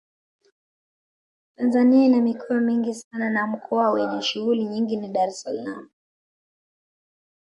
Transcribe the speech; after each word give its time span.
Tanzania 1.55 2.05
ina 2.05 2.21
mikoa 2.21 2.59
mingi 2.61 2.93
sana 2.93 3.29
na 3.29 3.47
mkoa 3.47 3.91
wenye 3.91 4.21
shughuli 4.21 4.63
nyingi 4.63 4.95
ni 4.97 5.07
Dar 5.09 5.29
es 5.29 5.41
salaam 5.41 5.89